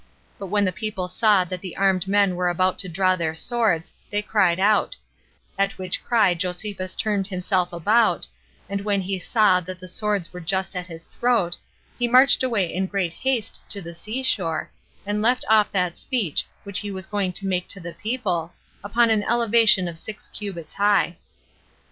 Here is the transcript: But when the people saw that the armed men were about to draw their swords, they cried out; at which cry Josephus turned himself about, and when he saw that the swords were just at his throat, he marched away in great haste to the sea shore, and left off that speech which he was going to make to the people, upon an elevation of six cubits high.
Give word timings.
But 0.39 0.47
when 0.47 0.65
the 0.65 0.71
people 0.71 1.07
saw 1.07 1.43
that 1.43 1.61
the 1.61 1.77
armed 1.77 2.07
men 2.07 2.35
were 2.35 2.49
about 2.49 2.79
to 2.79 2.89
draw 2.89 3.15
their 3.15 3.35
swords, 3.35 3.93
they 4.09 4.23
cried 4.23 4.59
out; 4.59 4.95
at 5.59 5.77
which 5.77 6.03
cry 6.03 6.33
Josephus 6.33 6.95
turned 6.95 7.27
himself 7.27 7.71
about, 7.71 8.25
and 8.67 8.81
when 8.81 9.01
he 9.01 9.19
saw 9.19 9.59
that 9.59 9.77
the 9.79 9.87
swords 9.87 10.33
were 10.33 10.39
just 10.39 10.75
at 10.75 10.87
his 10.87 11.03
throat, 11.05 11.55
he 11.99 12.07
marched 12.07 12.41
away 12.41 12.73
in 12.73 12.87
great 12.87 13.13
haste 13.13 13.61
to 13.69 13.79
the 13.79 13.93
sea 13.93 14.23
shore, 14.23 14.71
and 15.05 15.21
left 15.21 15.45
off 15.47 15.71
that 15.71 15.99
speech 15.99 16.47
which 16.63 16.79
he 16.79 16.89
was 16.89 17.05
going 17.05 17.31
to 17.33 17.45
make 17.45 17.67
to 17.67 17.79
the 17.79 17.93
people, 17.93 18.53
upon 18.83 19.11
an 19.11 19.21
elevation 19.25 19.87
of 19.87 19.99
six 19.99 20.27
cubits 20.29 20.73
high. 20.73 21.15